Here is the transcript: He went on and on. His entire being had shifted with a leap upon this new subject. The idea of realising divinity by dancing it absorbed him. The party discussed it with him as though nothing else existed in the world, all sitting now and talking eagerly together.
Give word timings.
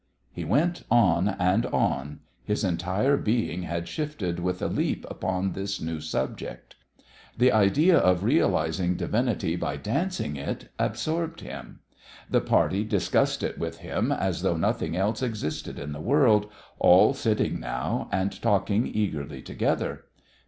He 0.31 0.43
went 0.43 0.81
on 0.89 1.27
and 1.27 1.63
on. 1.67 2.21
His 2.43 2.63
entire 2.63 3.17
being 3.17 3.61
had 3.61 3.87
shifted 3.87 4.39
with 4.39 4.59
a 4.63 4.67
leap 4.67 5.05
upon 5.11 5.51
this 5.51 5.79
new 5.79 5.99
subject. 6.01 6.75
The 7.37 7.51
idea 7.51 7.99
of 7.99 8.23
realising 8.23 8.95
divinity 8.95 9.55
by 9.55 9.77
dancing 9.77 10.37
it 10.37 10.69
absorbed 10.79 11.41
him. 11.41 11.81
The 12.27 12.41
party 12.41 12.83
discussed 12.83 13.43
it 13.43 13.59
with 13.59 13.77
him 13.77 14.11
as 14.11 14.41
though 14.41 14.57
nothing 14.57 14.97
else 14.97 15.21
existed 15.21 15.77
in 15.77 15.91
the 15.91 16.01
world, 16.01 16.49
all 16.79 17.13
sitting 17.13 17.59
now 17.59 18.09
and 18.11 18.41
talking 18.41 18.87
eagerly 18.91 19.43
together. 19.43 20.05